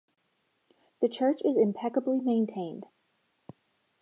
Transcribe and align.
The 0.99 1.09
church 1.09 1.43
is 1.45 1.55
impeccably 1.55 2.21
maintained. 2.21 2.87